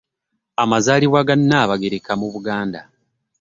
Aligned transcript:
Amazaalibwa 0.63 1.21
ga 1.27 1.35
Nnabagereka 1.39 2.11
mu 2.19 2.27
Buganda. 2.33 2.79